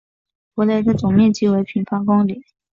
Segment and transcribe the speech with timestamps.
[0.55, 2.43] 博雷的总面积为平方公里。